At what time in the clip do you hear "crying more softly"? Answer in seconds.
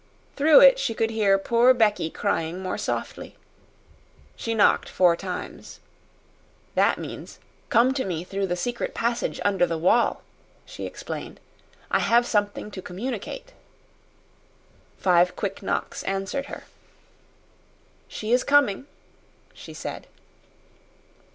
2.09-3.35